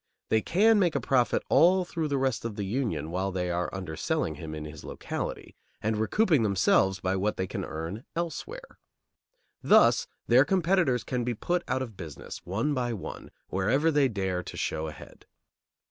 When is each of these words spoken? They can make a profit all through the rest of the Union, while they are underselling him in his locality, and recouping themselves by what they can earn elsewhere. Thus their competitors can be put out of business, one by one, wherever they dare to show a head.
They 0.29 0.41
can 0.41 0.79
make 0.79 0.95
a 0.95 0.99
profit 0.99 1.43
all 1.47 1.85
through 1.85 2.07
the 2.07 2.17
rest 2.17 2.43
of 2.43 2.55
the 2.55 2.65
Union, 2.65 3.11
while 3.11 3.31
they 3.31 3.51
are 3.51 3.69
underselling 3.71 4.33
him 4.33 4.55
in 4.55 4.65
his 4.65 4.83
locality, 4.83 5.55
and 5.79 5.95
recouping 5.95 6.41
themselves 6.41 6.99
by 6.99 7.15
what 7.15 7.37
they 7.37 7.45
can 7.45 7.63
earn 7.63 8.03
elsewhere. 8.15 8.79
Thus 9.61 10.07
their 10.25 10.43
competitors 10.43 11.03
can 11.03 11.23
be 11.23 11.35
put 11.35 11.63
out 11.67 11.83
of 11.83 11.97
business, 11.97 12.43
one 12.43 12.73
by 12.73 12.93
one, 12.93 13.29
wherever 13.49 13.91
they 13.91 14.07
dare 14.07 14.41
to 14.41 14.57
show 14.57 14.87
a 14.87 14.91
head. 14.91 15.27